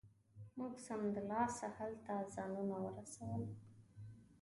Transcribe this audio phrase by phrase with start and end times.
[0.57, 3.43] موږ سمدلاسه هلته ځانونه ورسول.